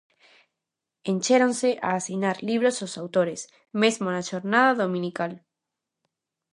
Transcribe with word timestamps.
Enchéronse 1.11 1.69
a 1.87 1.89
asinar 1.99 2.37
libros 2.49 2.77
os 2.85 2.93
autores, 3.01 3.41
mesmo 3.81 4.05
na 4.11 4.25
xornada 4.29 4.73
dominical. 4.83 5.31